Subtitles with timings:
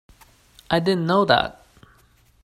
[0.71, 1.63] I didn't know that.